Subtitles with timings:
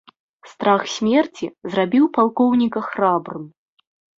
[0.53, 3.45] Страх смерці зрабіў палкоўніка храбрым.